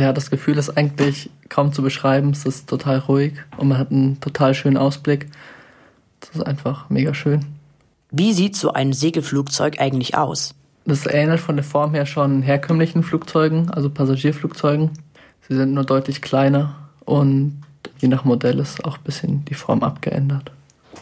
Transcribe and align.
Ja, 0.00 0.14
das 0.14 0.30
Gefühl 0.30 0.56
ist 0.56 0.70
eigentlich 0.78 1.28
kaum 1.50 1.74
zu 1.74 1.82
beschreiben. 1.82 2.30
Es 2.30 2.46
ist 2.46 2.66
total 2.70 3.00
ruhig 3.00 3.34
und 3.58 3.68
man 3.68 3.76
hat 3.76 3.90
einen 3.90 4.18
total 4.18 4.54
schönen 4.54 4.78
Ausblick. 4.78 5.26
Das 6.20 6.30
ist 6.36 6.42
einfach 6.42 6.88
mega 6.88 7.12
schön. 7.12 7.44
Wie 8.10 8.32
sieht 8.32 8.56
so 8.56 8.72
ein 8.72 8.94
Segelflugzeug 8.94 9.78
eigentlich 9.78 10.16
aus? 10.16 10.54
Das 10.86 11.04
ähnelt 11.04 11.40
von 11.40 11.56
der 11.56 11.66
Form 11.66 11.92
her 11.92 12.06
schon 12.06 12.40
herkömmlichen 12.40 13.02
Flugzeugen, 13.02 13.68
also 13.68 13.90
Passagierflugzeugen. 13.90 14.88
Sie 15.46 15.54
sind 15.54 15.74
nur 15.74 15.84
deutlich 15.84 16.22
kleiner 16.22 16.76
und 17.04 17.60
je 17.98 18.08
nach 18.08 18.24
Modell 18.24 18.58
ist 18.58 18.82
auch 18.86 18.96
ein 18.96 19.04
bisschen 19.04 19.44
die 19.44 19.54
Form 19.54 19.82
abgeändert. 19.82 20.50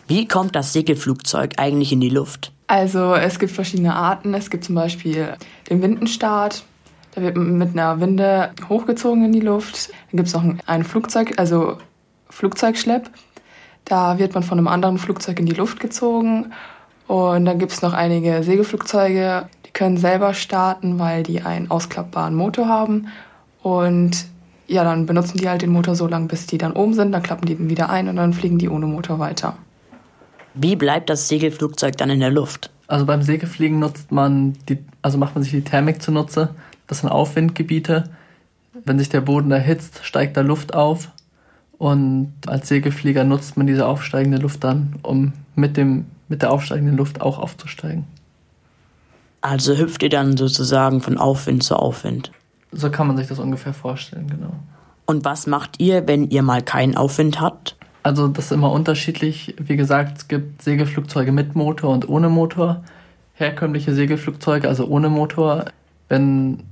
Wie 0.08 0.26
kommt 0.26 0.56
das 0.56 0.72
Segelflugzeug 0.72 1.52
eigentlich 1.58 1.92
in 1.92 2.00
die 2.00 2.10
Luft? 2.10 2.50
Also 2.66 3.14
es 3.14 3.38
gibt 3.38 3.52
verschiedene 3.52 3.94
Arten. 3.94 4.34
Es 4.34 4.50
gibt 4.50 4.64
zum 4.64 4.74
Beispiel 4.74 5.36
den 5.70 5.82
Windenstart. 5.82 6.64
Da 7.14 7.22
wird 7.22 7.36
man 7.36 7.58
mit 7.58 7.70
einer 7.72 8.00
Winde 8.00 8.50
hochgezogen 8.68 9.24
in 9.24 9.32
die 9.32 9.40
Luft. 9.40 9.88
Dann 10.10 10.18
gibt 10.18 10.28
es 10.28 10.34
noch 10.34 10.44
ein 10.66 10.84
Flugzeug, 10.84 11.34
also 11.38 11.78
Flugzeugschlepp. 12.30 13.10
Da 13.84 14.18
wird 14.18 14.34
man 14.34 14.42
von 14.42 14.58
einem 14.58 14.68
anderen 14.68 14.98
Flugzeug 14.98 15.40
in 15.40 15.46
die 15.46 15.54
Luft 15.54 15.80
gezogen. 15.80 16.52
Und 17.06 17.46
dann 17.46 17.58
gibt 17.58 17.72
es 17.72 17.80
noch 17.80 17.94
einige 17.94 18.42
Segelflugzeuge, 18.42 19.48
die 19.64 19.70
können 19.70 19.96
selber 19.96 20.34
starten, 20.34 20.98
weil 20.98 21.22
die 21.22 21.40
einen 21.40 21.70
ausklappbaren 21.70 22.34
Motor 22.34 22.68
haben. 22.68 23.08
Und 23.62 24.26
ja, 24.66 24.84
dann 24.84 25.06
benutzen 25.06 25.38
die 25.38 25.48
halt 25.48 25.62
den 25.62 25.70
Motor 25.70 25.94
so 25.94 26.06
lange, 26.06 26.26
bis 26.26 26.46
die 26.46 26.58
dann 26.58 26.72
oben 26.72 26.92
sind. 26.92 27.12
Dann 27.12 27.22
klappen 27.22 27.46
die 27.46 27.54
den 27.54 27.70
wieder 27.70 27.88
ein 27.88 28.08
und 28.08 28.16
dann 28.16 28.34
fliegen 28.34 28.58
die 28.58 28.68
ohne 28.68 28.86
Motor 28.86 29.18
weiter. 29.18 29.56
Wie 30.52 30.76
bleibt 30.76 31.08
das 31.08 31.28
Segelflugzeug 31.28 31.96
dann 31.96 32.10
in 32.10 32.20
der 32.20 32.30
Luft? 32.30 32.70
Also 32.88 33.06
beim 33.06 33.22
Segelfliegen 33.22 33.78
nutzt 33.78 34.12
man 34.12 34.54
die, 34.68 34.78
also 35.00 35.16
macht 35.16 35.34
man 35.34 35.42
sich 35.42 35.52
die 35.52 35.62
Thermik 35.62 36.02
zunutze. 36.02 36.50
Das 36.88 37.00
sind 37.00 37.08
Aufwindgebiete. 37.10 38.04
Wenn 38.84 38.98
sich 38.98 39.08
der 39.08 39.20
Boden 39.20 39.52
erhitzt, 39.52 40.00
steigt 40.04 40.36
da 40.36 40.40
Luft 40.40 40.74
auf. 40.74 41.10
Und 41.78 42.32
als 42.46 42.66
Segelflieger 42.66 43.22
nutzt 43.22 43.56
man 43.56 43.68
diese 43.68 43.86
aufsteigende 43.86 44.38
Luft 44.38 44.64
dann, 44.64 44.96
um 45.02 45.32
mit, 45.54 45.76
dem, 45.76 46.06
mit 46.28 46.42
der 46.42 46.50
aufsteigenden 46.50 46.96
Luft 46.96 47.20
auch 47.20 47.38
aufzusteigen. 47.38 48.04
Also 49.40 49.76
hüpft 49.76 50.02
ihr 50.02 50.08
dann 50.08 50.36
sozusagen 50.36 51.00
von 51.00 51.18
Aufwind 51.18 51.62
zu 51.62 51.76
Aufwind? 51.76 52.32
So 52.72 52.90
kann 52.90 53.06
man 53.06 53.16
sich 53.16 53.28
das 53.28 53.38
ungefähr 53.38 53.72
vorstellen, 53.72 54.28
genau. 54.28 54.52
Und 55.06 55.24
was 55.24 55.46
macht 55.46 55.80
ihr, 55.80 56.06
wenn 56.06 56.28
ihr 56.30 56.42
mal 56.42 56.62
keinen 56.62 56.96
Aufwind 56.96 57.40
habt? 57.40 57.76
Also 58.02 58.28
das 58.28 58.46
ist 58.46 58.52
immer 58.52 58.72
unterschiedlich. 58.72 59.54
Wie 59.58 59.76
gesagt, 59.76 60.18
es 60.18 60.28
gibt 60.28 60.62
Segelflugzeuge 60.62 61.32
mit 61.32 61.54
Motor 61.54 61.90
und 61.92 62.08
ohne 62.08 62.28
Motor. 62.28 62.82
Herkömmliche 63.34 63.94
Segelflugzeuge, 63.94 64.68
also 64.68 64.86
ohne 64.86 65.08
Motor. 65.08 65.66
Wenn 66.08 66.64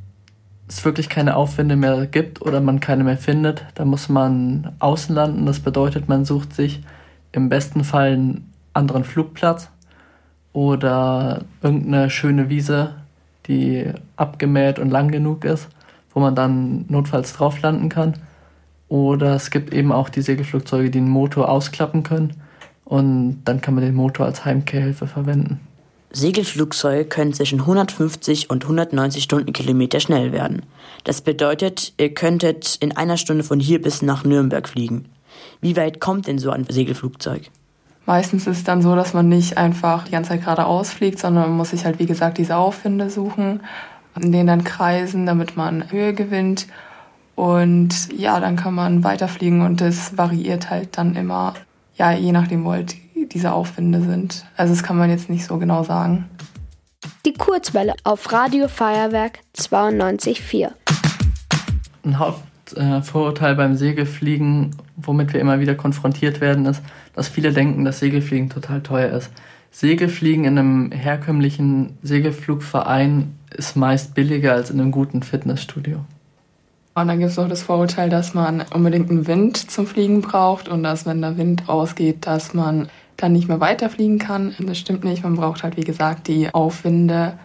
es 0.68 0.84
wirklich 0.84 1.08
keine 1.08 1.36
Aufwinde 1.36 1.76
mehr 1.76 2.06
gibt 2.06 2.42
oder 2.42 2.60
man 2.60 2.80
keine 2.80 3.04
mehr 3.04 3.16
findet, 3.16 3.64
dann 3.74 3.88
muss 3.88 4.08
man 4.08 4.72
außen 4.78 5.14
landen. 5.14 5.46
Das 5.46 5.60
bedeutet, 5.60 6.08
man 6.08 6.24
sucht 6.24 6.54
sich 6.54 6.82
im 7.32 7.48
besten 7.48 7.84
Fall 7.84 8.12
einen 8.12 8.52
anderen 8.72 9.04
Flugplatz 9.04 9.70
oder 10.52 11.44
irgendeine 11.62 12.10
schöne 12.10 12.48
Wiese, 12.48 12.94
die 13.46 13.92
abgemäht 14.16 14.78
und 14.78 14.90
lang 14.90 15.10
genug 15.10 15.44
ist, 15.44 15.68
wo 16.12 16.20
man 16.20 16.34
dann 16.34 16.86
notfalls 16.88 17.34
drauf 17.34 17.60
landen 17.62 17.88
kann. 17.88 18.14
Oder 18.88 19.34
es 19.34 19.50
gibt 19.50 19.72
eben 19.72 19.92
auch 19.92 20.08
die 20.08 20.22
Segelflugzeuge, 20.22 20.90
die 20.90 20.98
den 20.98 21.08
Motor 21.08 21.48
ausklappen 21.48 22.02
können 22.02 22.34
und 22.84 23.42
dann 23.44 23.60
kann 23.60 23.74
man 23.74 23.84
den 23.84 23.94
Motor 23.94 24.26
als 24.26 24.44
Heimkehrhilfe 24.44 25.06
verwenden. 25.06 25.60
Segelflugzeuge 26.10 27.04
können 27.04 27.32
zwischen 27.32 27.60
150 27.60 28.50
und 28.50 28.64
190 28.64 29.22
Stundenkilometer 29.22 30.00
schnell 30.00 30.32
werden. 30.32 30.62
Das 31.04 31.20
bedeutet, 31.20 31.92
ihr 31.98 32.14
könntet 32.14 32.76
in 32.80 32.96
einer 32.96 33.16
Stunde 33.16 33.44
von 33.44 33.60
hier 33.60 33.80
bis 33.82 34.02
nach 34.02 34.24
Nürnberg 34.24 34.68
fliegen. 34.68 35.06
Wie 35.60 35.76
weit 35.76 36.00
kommt 36.00 36.26
denn 36.26 36.38
so 36.38 36.50
ein 36.50 36.66
Segelflugzeug? 36.68 37.50
Meistens 38.06 38.46
ist 38.46 38.58
es 38.58 38.64
dann 38.64 38.82
so, 38.82 38.94
dass 38.94 39.14
man 39.14 39.28
nicht 39.28 39.58
einfach 39.58 40.04
die 40.04 40.12
ganze 40.12 40.30
Zeit 40.30 40.42
geradeaus 40.42 40.90
fliegt, 40.90 41.18
sondern 41.18 41.48
man 41.48 41.56
muss 41.56 41.70
sich 41.70 41.84
halt, 41.84 41.98
wie 41.98 42.06
gesagt, 42.06 42.38
diese 42.38 42.56
Aufwinde 42.56 43.10
suchen, 43.10 43.60
in 44.20 44.30
denen 44.30 44.46
dann 44.46 44.64
kreisen, 44.64 45.26
damit 45.26 45.56
man 45.56 45.90
Höhe 45.90 46.14
gewinnt. 46.14 46.68
Und 47.34 48.12
ja, 48.16 48.38
dann 48.40 48.56
kann 48.56 48.74
man 48.74 49.02
weiterfliegen 49.02 49.60
und 49.60 49.80
das 49.80 50.16
variiert 50.16 50.70
halt 50.70 50.96
dann 50.96 51.16
immer, 51.16 51.54
ja, 51.96 52.12
je 52.12 52.32
nachdem, 52.32 52.64
wo 52.64 52.72
halt 52.72 52.94
diese 53.32 53.52
Aufwinde 53.52 54.00
sind. 54.00 54.44
Also 54.56 54.74
das 54.74 54.82
kann 54.82 54.96
man 54.96 55.10
jetzt 55.10 55.30
nicht 55.30 55.44
so 55.44 55.58
genau 55.58 55.82
sagen. 55.82 56.28
Die 57.24 57.34
Kurzwelle 57.34 57.94
auf 58.04 58.32
Radio 58.32 58.68
Feuerwerk 58.68 59.40
92.4. 59.56 60.70
Ein 62.04 62.18
Hauptvorurteil 62.18 63.52
äh, 63.52 63.56
beim 63.56 63.74
Segelfliegen, 63.74 64.76
womit 64.96 65.32
wir 65.32 65.40
immer 65.40 65.60
wieder 65.60 65.74
konfrontiert 65.74 66.40
werden, 66.40 66.66
ist, 66.66 66.82
dass 67.14 67.28
viele 67.28 67.52
denken, 67.52 67.84
dass 67.84 67.98
Segelfliegen 67.98 68.48
total 68.48 68.80
teuer 68.82 69.10
ist. 69.10 69.30
Segelfliegen 69.70 70.44
in 70.44 70.58
einem 70.58 70.92
herkömmlichen 70.92 71.98
Segelflugverein 72.02 73.34
ist 73.50 73.76
meist 73.76 74.14
billiger 74.14 74.54
als 74.54 74.70
in 74.70 74.80
einem 74.80 74.92
guten 74.92 75.22
Fitnessstudio. 75.22 76.04
Und 76.94 77.08
dann 77.08 77.18
gibt 77.18 77.30
es 77.30 77.36
noch 77.36 77.48
das 77.48 77.62
Vorurteil, 77.62 78.08
dass 78.08 78.32
man 78.32 78.64
unbedingt 78.72 79.10
einen 79.10 79.26
Wind 79.26 79.70
zum 79.70 79.86
Fliegen 79.86 80.22
braucht 80.22 80.68
und 80.68 80.82
dass, 80.82 81.04
wenn 81.04 81.20
der 81.20 81.36
Wind 81.36 81.68
ausgeht, 81.68 82.26
dass 82.26 82.54
man 82.54 82.88
dann 83.16 83.32
nicht 83.32 83.48
mehr 83.48 83.60
weiterfliegen 83.60 84.18
kann. 84.18 84.54
Das 84.58 84.78
stimmt 84.78 85.04
nicht. 85.04 85.22
Man 85.22 85.36
braucht 85.36 85.62
halt, 85.62 85.76
wie 85.76 85.84
gesagt, 85.84 86.28
die 86.28 86.52
Aufwinde. 86.52 87.38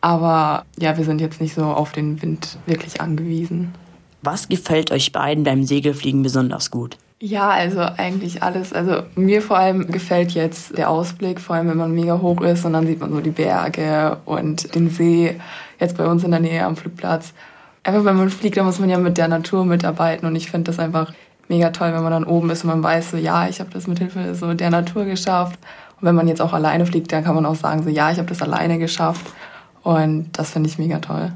Aber 0.00 0.64
ja, 0.78 0.96
wir 0.96 1.04
sind 1.04 1.20
jetzt 1.20 1.40
nicht 1.40 1.54
so 1.54 1.64
auf 1.64 1.92
den 1.92 2.20
Wind 2.20 2.58
wirklich 2.66 3.00
angewiesen. 3.00 3.74
Was 4.22 4.48
gefällt 4.48 4.90
euch 4.90 5.12
beiden 5.12 5.44
beim 5.44 5.64
Segelfliegen 5.64 6.22
besonders 6.22 6.70
gut? 6.70 6.96
Ja, 7.20 7.50
also 7.50 7.80
eigentlich 7.80 8.42
alles. 8.42 8.72
Also 8.72 9.02
mir 9.14 9.40
vor 9.40 9.58
allem 9.58 9.90
gefällt 9.90 10.32
jetzt 10.32 10.76
der 10.76 10.90
Ausblick, 10.90 11.40
vor 11.40 11.56
allem 11.56 11.68
wenn 11.68 11.78
man 11.78 11.94
mega 11.94 12.20
hoch 12.20 12.40
ist 12.42 12.64
und 12.64 12.74
dann 12.74 12.86
sieht 12.86 13.00
man 13.00 13.12
so 13.12 13.20
die 13.20 13.30
Berge 13.30 14.18
und 14.26 14.74
den 14.74 14.90
See, 14.90 15.36
jetzt 15.80 15.96
bei 15.96 16.06
uns 16.06 16.24
in 16.24 16.32
der 16.32 16.40
Nähe 16.40 16.64
am 16.64 16.76
Flugplatz 16.76 17.32
einfach 17.84 18.04
wenn 18.04 18.16
man 18.16 18.30
fliegt, 18.30 18.56
dann 18.56 18.64
muss 18.64 18.80
man 18.80 18.90
ja 18.90 18.98
mit 18.98 19.18
der 19.18 19.28
Natur 19.28 19.64
mitarbeiten 19.64 20.26
und 20.26 20.34
ich 20.34 20.50
finde 20.50 20.70
das 20.70 20.78
einfach 20.78 21.12
mega 21.48 21.70
toll, 21.70 21.92
wenn 21.92 22.02
man 22.02 22.12
dann 22.12 22.24
oben 22.24 22.50
ist 22.50 22.64
und 22.64 22.70
man 22.70 22.82
weiß 22.82 23.12
so, 23.12 23.16
ja, 23.16 23.48
ich 23.48 23.60
habe 23.60 23.70
das 23.70 23.86
mit 23.86 23.98
Hilfe 23.98 24.34
so 24.34 24.54
der 24.54 24.70
Natur 24.70 25.04
geschafft. 25.04 25.58
Und 26.00 26.06
wenn 26.06 26.14
man 26.14 26.28
jetzt 26.28 26.40
auch 26.40 26.52
alleine 26.52 26.86
fliegt, 26.86 27.12
dann 27.12 27.24
kann 27.24 27.34
man 27.34 27.46
auch 27.46 27.54
sagen 27.54 27.82
so, 27.82 27.90
ja, 27.90 28.10
ich 28.10 28.18
habe 28.18 28.28
das 28.28 28.42
alleine 28.42 28.78
geschafft 28.78 29.26
und 29.82 30.30
das 30.32 30.50
finde 30.50 30.68
ich 30.68 30.78
mega 30.78 30.98
toll. 30.98 31.32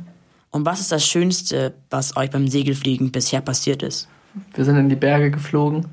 Und 0.51 0.65
was 0.65 0.81
ist 0.81 0.91
das 0.91 1.05
Schönste, 1.07 1.75
was 1.91 2.17
euch 2.17 2.31
beim 2.31 2.49
Segelfliegen 2.49 3.13
bisher 3.13 3.41
passiert 3.41 3.83
ist? 3.83 4.09
Wir 4.55 4.65
sind 4.65 4.77
in 4.77 4.89
die 4.89 4.97
Berge 4.97 5.31
geflogen 5.31 5.87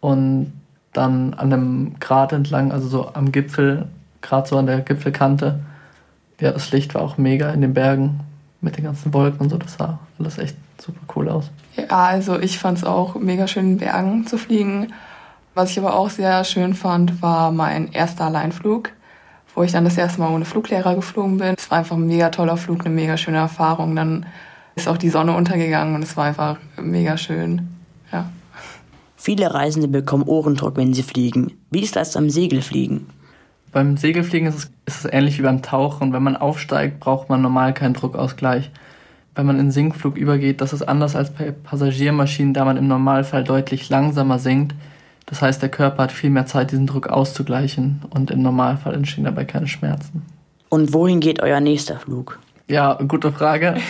und 0.00 0.52
dann 0.92 1.34
an 1.34 1.52
einem 1.52 1.94
Grat 2.00 2.32
entlang, 2.32 2.72
also 2.72 2.88
so 2.88 3.14
am 3.14 3.30
Gipfel, 3.32 3.86
gerade 4.22 4.48
so 4.48 4.56
an 4.56 4.66
der 4.66 4.80
Gipfelkante. 4.80 5.60
Ja, 6.40 6.52
das 6.52 6.72
Licht 6.72 6.94
war 6.94 7.02
auch 7.02 7.18
mega 7.18 7.50
in 7.50 7.60
den 7.60 7.74
Bergen 7.74 8.20
mit 8.66 8.76
den 8.76 8.84
ganzen 8.84 9.14
Wolken 9.14 9.40
und 9.40 9.48
so. 9.48 9.56
Das 9.56 9.74
sah 9.74 9.98
alles 10.18 10.36
echt 10.36 10.56
super 10.78 11.00
cool 11.14 11.30
aus. 11.30 11.50
Ja, 11.76 11.86
also 11.86 12.38
ich 12.38 12.58
fand 12.58 12.78
es 12.78 12.84
auch 12.84 13.14
mega 13.14 13.46
schön, 13.46 13.72
in 13.72 13.78
Bergen 13.78 14.26
zu 14.26 14.36
fliegen. 14.36 14.92
Was 15.54 15.70
ich 15.70 15.78
aber 15.78 15.94
auch 15.94 16.10
sehr 16.10 16.44
schön 16.44 16.74
fand, 16.74 17.22
war 17.22 17.50
mein 17.50 17.90
erster 17.92 18.26
Alleinflug, 18.26 18.90
wo 19.54 19.62
ich 19.62 19.72
dann 19.72 19.84
das 19.84 19.96
erste 19.96 20.20
Mal 20.20 20.30
ohne 20.34 20.44
Fluglehrer 20.44 20.94
geflogen 20.94 21.38
bin. 21.38 21.54
Es 21.56 21.70
war 21.70 21.78
einfach 21.78 21.96
ein 21.96 22.06
mega 22.06 22.28
toller 22.28 22.58
Flug, 22.58 22.84
eine 22.84 22.94
mega 22.94 23.16
schöne 23.16 23.38
Erfahrung. 23.38 23.96
Dann 23.96 24.26
ist 24.74 24.88
auch 24.88 24.98
die 24.98 25.08
Sonne 25.08 25.34
untergegangen 25.34 25.94
und 25.94 26.02
es 26.02 26.16
war 26.16 26.26
einfach 26.26 26.58
mega 26.76 27.16
schön. 27.16 27.68
Ja. 28.12 28.28
Viele 29.16 29.54
Reisende 29.54 29.88
bekommen 29.88 30.24
Ohrendruck, 30.24 30.76
wenn 30.76 30.92
sie 30.92 31.02
fliegen. 31.02 31.52
Wie 31.70 31.80
ist 31.80 31.96
das 31.96 32.16
am 32.16 32.28
Segelfliegen? 32.28 33.06
Beim 33.76 33.98
Segelfliegen 33.98 34.48
ist 34.48 34.54
es, 34.56 34.70
ist 34.86 35.04
es 35.04 35.12
ähnlich 35.12 35.36
wie 35.36 35.42
beim 35.42 35.60
Tauchen. 35.60 36.14
Wenn 36.14 36.22
man 36.22 36.34
aufsteigt, 36.34 36.98
braucht 36.98 37.28
man 37.28 37.42
normal 37.42 37.74
keinen 37.74 37.92
Druckausgleich. 37.92 38.70
Wenn 39.34 39.44
man 39.44 39.60
in 39.60 39.70
Sinkflug 39.70 40.16
übergeht, 40.16 40.62
das 40.62 40.72
ist 40.72 40.80
anders 40.80 41.14
als 41.14 41.28
bei 41.28 41.50
Passagiermaschinen, 41.50 42.54
da 42.54 42.64
man 42.64 42.78
im 42.78 42.88
Normalfall 42.88 43.44
deutlich 43.44 43.90
langsamer 43.90 44.38
sinkt. 44.38 44.74
Das 45.26 45.42
heißt, 45.42 45.60
der 45.60 45.68
Körper 45.68 46.04
hat 46.04 46.12
viel 46.12 46.30
mehr 46.30 46.46
Zeit, 46.46 46.70
diesen 46.70 46.86
Druck 46.86 47.08
auszugleichen 47.08 48.00
und 48.08 48.30
im 48.30 48.40
Normalfall 48.40 48.94
entstehen 48.94 49.24
dabei 49.24 49.44
keine 49.44 49.68
Schmerzen. 49.68 50.22
Und 50.70 50.94
wohin 50.94 51.20
geht 51.20 51.42
euer 51.42 51.60
nächster 51.60 51.98
Flug? 51.98 52.38
Ja, 52.68 52.94
gute 52.94 53.30
Frage. 53.30 53.74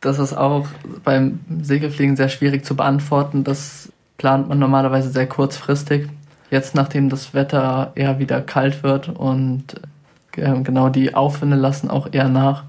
Das 0.00 0.18
ist 0.18 0.34
auch 0.34 0.66
beim 1.02 1.40
Segelfliegen 1.62 2.14
sehr 2.14 2.28
schwierig 2.28 2.62
zu 2.66 2.76
beantworten. 2.76 3.42
Das 3.42 3.90
plant 4.18 4.50
man 4.50 4.58
normalerweise 4.58 5.08
sehr 5.08 5.26
kurzfristig. 5.26 6.08
Jetzt, 6.54 6.76
nachdem 6.76 7.08
das 7.08 7.34
Wetter 7.34 7.90
eher 7.96 8.20
wieder 8.20 8.40
kalt 8.40 8.84
wird 8.84 9.08
und 9.08 9.74
äh, 10.36 10.60
genau 10.60 10.88
die 10.88 11.12
Aufwinde 11.12 11.56
lassen 11.56 11.90
auch 11.90 12.06
eher 12.12 12.28
nach. 12.28 12.62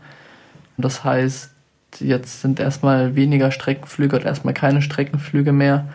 Das 0.76 1.04
heißt, 1.04 1.52
jetzt 2.00 2.42
sind 2.42 2.60
erstmal 2.60 3.16
weniger 3.16 3.52
Streckenflüge 3.52 4.16
oder 4.16 4.26
erstmal 4.26 4.56
keine 4.56 4.82
Streckenflüge 4.82 5.52
mehr. 5.52 5.86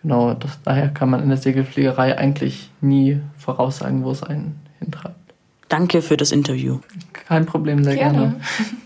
Genau, 0.00 0.32
das, 0.34 0.60
daher 0.62 0.90
kann 0.90 1.10
man 1.10 1.24
in 1.24 1.28
der 1.28 1.38
Segelfliegerei 1.38 2.16
eigentlich 2.16 2.70
nie 2.80 3.20
voraussagen, 3.36 4.04
wo 4.04 4.12
es 4.12 4.22
einen 4.22 4.60
hintreibt. 4.78 5.16
Danke 5.68 6.02
für 6.02 6.16
das 6.16 6.30
Interview. 6.30 6.78
Kein 7.12 7.46
Problem, 7.46 7.82
sehr 7.82 7.96
gerne. 7.96 8.18
gerne. 8.18 8.40